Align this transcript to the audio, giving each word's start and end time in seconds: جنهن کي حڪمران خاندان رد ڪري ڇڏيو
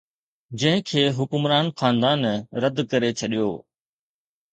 جنهن 0.59 0.79
کي 0.91 1.01
حڪمران 1.17 1.65
خاندان 1.81 2.21
رد 2.63 2.77
ڪري 2.91 3.11
ڇڏيو 3.19 3.49